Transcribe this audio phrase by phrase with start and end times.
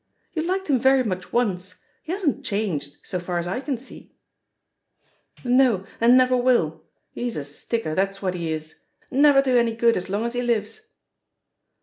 [0.33, 4.15] "You liked him very much once; he hasn't changed, so far as I can see
[5.45, 6.83] I" "No, and never will—
[7.15, 8.81] ^he's a sticker, that's what he is.
[9.11, 10.81] Never do any good as long as he lives."